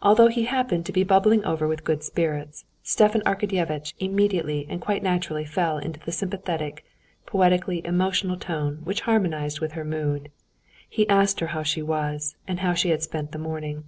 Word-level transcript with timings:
Although 0.00 0.28
he 0.28 0.44
happened 0.44 0.86
to 0.86 0.94
be 0.94 1.04
bubbling 1.04 1.44
over 1.44 1.68
with 1.68 1.84
good 1.84 2.02
spirits, 2.02 2.64
Stepan 2.82 3.20
Arkadyevitch 3.26 3.92
immediately 3.98 4.66
and 4.70 4.80
quite 4.80 5.02
naturally 5.02 5.44
fell 5.44 5.76
into 5.76 6.00
the 6.00 6.10
sympathetic, 6.10 6.86
poetically 7.26 7.84
emotional 7.84 8.38
tone 8.38 8.80
which 8.84 9.02
harmonized 9.02 9.60
with 9.60 9.72
her 9.72 9.84
mood. 9.84 10.30
He 10.88 11.06
asked 11.06 11.40
her 11.40 11.48
how 11.48 11.64
she 11.64 11.82
was, 11.82 12.34
and 12.48 12.60
how 12.60 12.72
she 12.72 12.88
had 12.88 13.02
spent 13.02 13.32
the 13.32 13.38
morning. 13.38 13.84